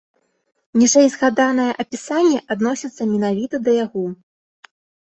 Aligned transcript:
Ніжэйзгаданае 0.81 1.69
апісанне 1.85 2.39
адносіцца 2.57 3.01
менавіта 3.13 3.55
да 3.69 3.81
яго. 3.85 4.07